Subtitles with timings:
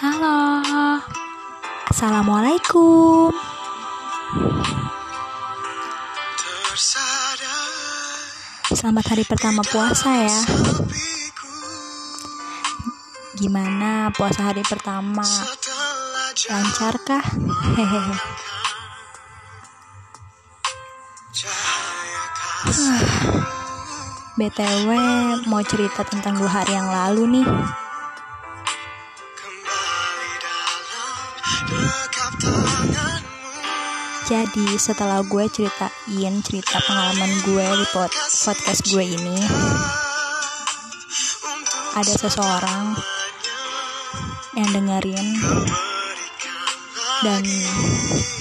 [0.00, 0.64] Halo,
[1.92, 3.36] assalamualaikum.
[8.72, 10.40] Selamat hari pertama puasa ya.
[13.36, 15.20] Gimana puasa hari pertama?
[16.48, 17.24] Lancarkah?
[17.76, 18.16] Hehehe.
[24.40, 24.88] BTW
[25.44, 27.48] mau cerita tentang dua hari yang lalu nih.
[34.30, 38.12] Jadi setelah gue ceritain cerita pengalaman gue di pod
[38.46, 39.38] podcast gue ini,
[41.98, 42.94] ada seseorang
[44.54, 45.26] yang dengerin
[47.20, 47.42] dan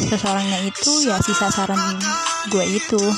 [0.10, 2.00] seseorangnya itu ya si sasaran
[2.48, 3.02] gue itu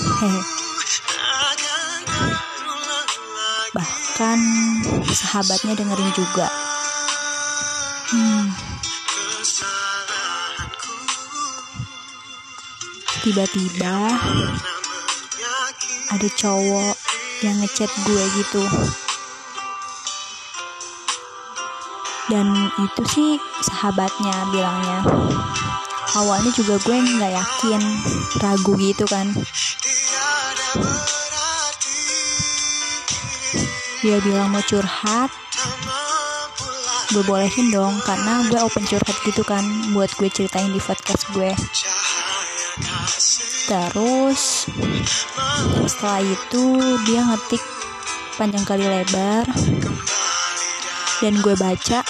[3.78, 4.40] bahkan
[5.08, 6.48] sahabatnya dengerin juga
[8.12, 8.61] hmm.
[13.22, 14.18] Tiba-tiba
[16.10, 16.96] ada cowok
[17.46, 18.64] yang ngechat gue gitu.
[22.34, 22.48] Dan
[22.82, 25.00] itu sih sahabatnya bilangnya.
[26.18, 27.82] Awalnya juga gue nggak yakin
[28.42, 29.30] ragu gitu kan.
[34.02, 35.30] Dia bilang mau curhat
[37.12, 41.52] gue bolehin dong karena gue open curhat gitu kan buat gue ceritain di podcast gue
[43.68, 44.68] terus
[45.88, 46.64] setelah itu
[47.08, 47.64] dia ngetik
[48.36, 49.46] panjang kali lebar.
[51.22, 52.02] Dan gue baca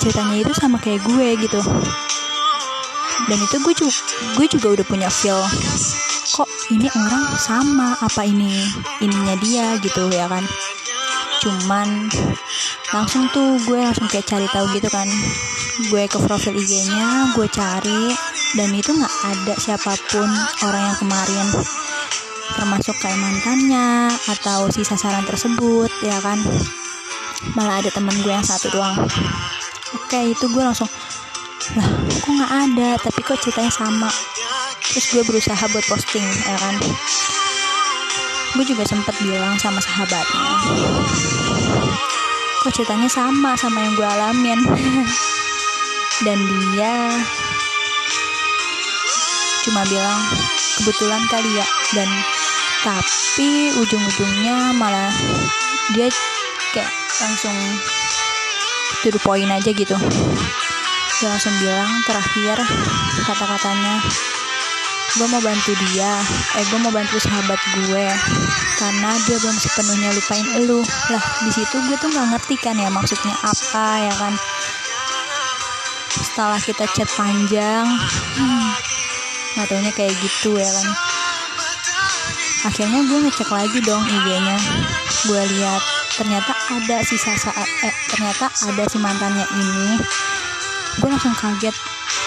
[0.00, 1.60] ceritanya itu sama kayak gue gitu.
[3.28, 3.94] Dan itu gue juga
[4.36, 5.40] gue juga udah punya feel
[6.34, 8.66] kok ini orang sama apa ini
[8.98, 10.42] ininya dia gitu ya kan.
[11.38, 12.10] Cuman
[12.90, 15.06] langsung tuh gue langsung kayak cari tahu gitu kan.
[15.94, 18.02] Gue ke profil IG-nya gue cari
[18.54, 20.26] dan itu nggak ada siapa pun
[20.62, 21.46] orang yang kemarin.
[22.54, 26.38] Termasuk kayak mantannya atau si sasaran tersebut ya kan?
[27.58, 28.94] Malah ada temen gue yang satu doang.
[29.94, 30.88] Oke itu gue langsung
[31.74, 31.88] lah
[32.22, 32.90] kok nggak ada?
[33.02, 34.10] Tapi kok ceritanya sama.
[34.84, 36.74] Terus gue berusaha buat posting ya kan?
[38.54, 40.54] Gue juga sempet bilang sama sahabatnya
[42.64, 44.60] kok ceritanya sama sama yang gue alamin?
[46.24, 47.20] Dan dia
[49.64, 50.20] cuma bilang
[50.78, 51.66] kebetulan kali ya.
[51.96, 52.08] Dan
[52.84, 55.08] tapi ujung-ujungnya malah
[55.96, 56.12] dia
[56.76, 56.92] kayak
[57.24, 57.56] langsung
[59.00, 59.96] to the point aja gitu.
[61.20, 62.60] Dia langsung bilang terakhir
[63.24, 64.04] kata-katanya
[65.14, 66.12] gue mau bantu dia.
[66.60, 68.06] Eh gue mau bantu sahabat gue.
[68.74, 72.90] Karena dia belum sepenuhnya lupain elu lah di situ gue tuh nggak ngerti kan ya
[72.90, 74.34] maksudnya apa ya kan?
[76.14, 78.70] Setelah kita chat panjang hmm,
[79.54, 80.88] nggak taunya kayak gitu ya kan.
[82.64, 84.58] Akhirnya gue ngecek lagi dong IG-nya.
[85.28, 85.82] Gue lihat
[86.16, 90.00] ternyata ada sisa saat eh ternyata ada si mantannya ini.
[90.98, 91.76] Gue langsung kaget.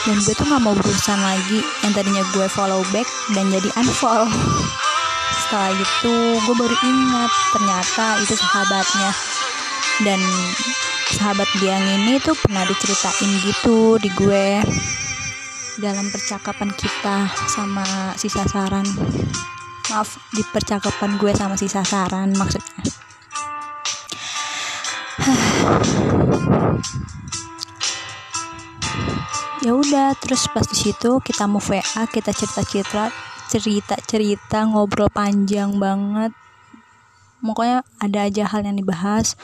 [0.08, 1.60] Dan gue tuh nggak mau berurusan lagi.
[1.84, 4.30] Yang tadinya gue follow back dan jadi unfollow.
[5.44, 9.12] Setelah itu gue baru ingat ternyata itu sahabatnya.
[10.06, 10.22] Dan
[11.18, 14.62] sahabat dia yang ini tuh pernah diceritain gitu di gue
[15.78, 17.86] dalam percakapan kita sama
[18.18, 18.86] si sasaran.
[19.94, 22.82] Maaf di percakapan gue sama si sasaran maksudnya.
[29.66, 33.12] Ya udah terus pas di situ kita mau VA kita cerita cerita
[33.52, 36.32] cerita cerita ngobrol panjang banget.
[37.44, 39.36] Pokoknya ada aja hal yang dibahas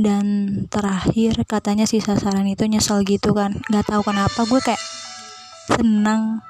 [0.00, 0.24] dan
[0.72, 3.52] terakhir katanya si sasaran itu nyesel gitu kan.
[3.68, 4.80] Nggak tahu kenapa gue kayak
[5.68, 6.40] senang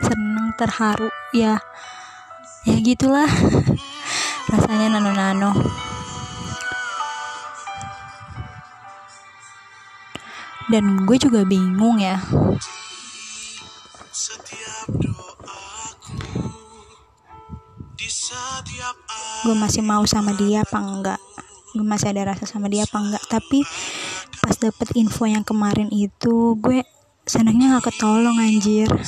[0.00, 1.12] senang terharu.
[1.36, 1.60] Ya
[2.64, 3.28] ya gitulah.
[4.52, 5.52] Rasanya nano-nano.
[10.72, 12.16] Dan gue juga bingung ya.
[19.44, 21.20] Gue masih mau sama dia apa enggak
[21.82, 23.24] masih ada rasa sama dia apa enggak.
[23.26, 23.66] Tapi
[24.38, 26.86] pas dapet info yang kemarin itu gue
[27.26, 28.86] senangnya gak ketolong anjir.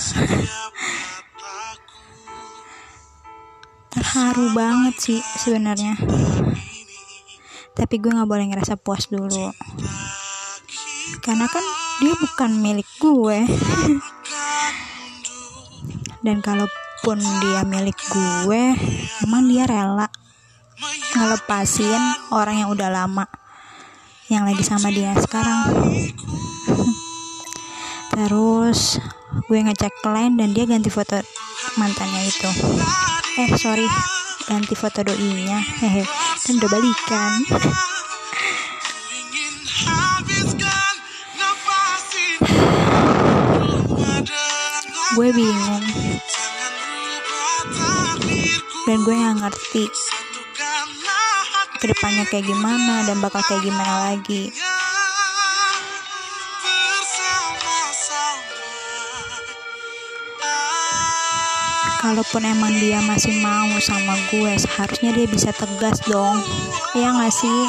[3.94, 5.94] Terharu banget sih sebenarnya.
[7.76, 9.52] Tapi gue nggak boleh ngerasa puas dulu.
[11.20, 11.64] Karena kan
[12.00, 13.38] dia bukan milik gue.
[16.24, 18.74] Dan kalaupun dia milik gue
[19.22, 20.08] emang dia rela
[21.16, 22.02] ngelepasin
[22.36, 23.24] orang yang udah lama
[24.28, 25.72] yang lagi sama dia sekarang.
[28.12, 29.00] Terus
[29.48, 31.16] gue ngecek lain dan dia ganti foto
[31.80, 32.50] mantannya itu.
[33.40, 33.88] Eh sorry
[34.44, 35.64] ganti foto doinya.
[35.80, 36.04] Hehe
[36.44, 37.32] kan udah balikan
[45.16, 45.84] gue bingung.
[48.86, 49.84] Dan gue nggak ngerti
[51.86, 54.50] ke depannya kayak gimana dan bakal kayak gimana lagi.
[62.02, 66.42] Kalaupun emang dia masih mau sama gue seharusnya dia bisa tegas dong.
[66.98, 67.60] Ya gak sih?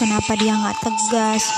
[0.00, 1.52] Kenapa dia nggak tegas?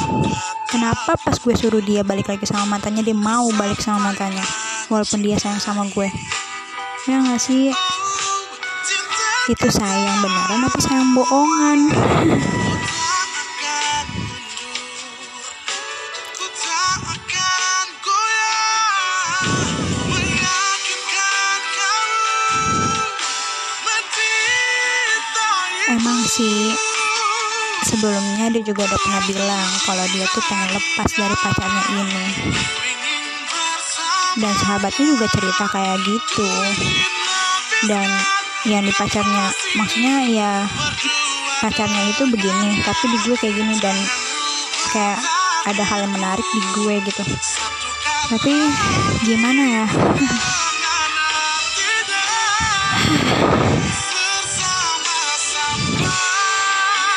[0.74, 4.42] Kenapa pas gue suruh dia balik lagi sama mantannya dia mau balik sama mantannya
[4.90, 6.10] walaupun dia sayang sama gue?
[7.06, 7.93] Ya gak sih
[9.44, 11.80] itu sayang beneran apa sayang bohongan?
[25.92, 26.72] Emang sih
[27.84, 32.24] sebelumnya dia juga udah pernah bilang kalau dia tuh pengen lepas dari pacarnya ini.
[34.40, 36.48] Dan sahabatnya juga cerita kayak gitu.
[37.92, 38.08] Dan
[38.64, 39.52] yang di pacarnya.
[39.76, 40.52] Maksudnya ya
[41.60, 43.96] pacarnya itu begini tapi di gue kayak gini dan
[44.92, 45.20] kayak
[45.64, 47.24] ada hal yang menarik di gue gitu.
[48.32, 48.52] Tapi
[49.28, 49.86] gimana ya?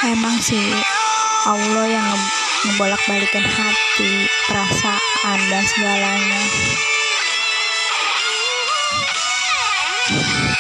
[0.08, 0.72] Emang sih
[1.48, 2.08] Allah yang
[2.68, 6.42] ngebolak balikan hati perasaan dan segalanya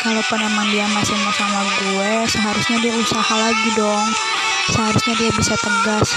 [0.07, 4.07] kalaupun emang dia masih mau sama gue seharusnya dia usaha lagi dong.
[4.71, 6.07] Seharusnya dia bisa tegas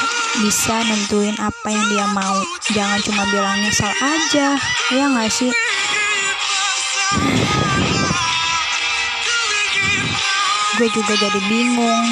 [0.47, 2.39] bisa nentuin apa yang dia mau.
[2.71, 4.55] Jangan cuma bilang nyesal aja
[4.95, 5.51] ya nggak sih?
[10.79, 12.07] Gue juga jadi bingung.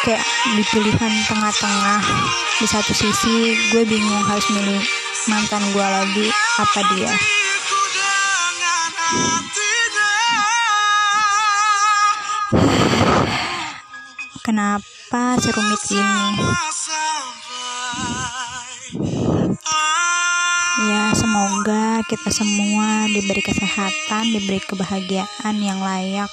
[0.00, 0.24] Kayak
[0.56, 2.00] di pilihan tengah-tengah
[2.56, 4.80] di satu sisi gue bingung harus milih
[5.28, 6.26] mantan gue lagi
[6.58, 7.41] apa dia
[14.42, 16.42] kenapa serumit ini?
[20.82, 26.26] Ya semoga kita semua diberi kesehatan diberi kebahagiaan yang layak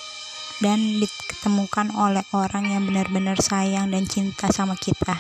[0.60, 5.16] dan ditemukan oleh orang yang benar-benar sayang dan cinta sama kita.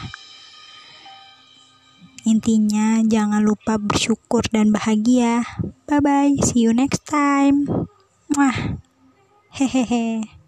[2.25, 5.45] Intinya jangan lupa bersyukur dan bahagia.
[5.85, 7.69] Bye bye see you next time.
[8.33, 8.81] Wah
[9.53, 10.38] hehehe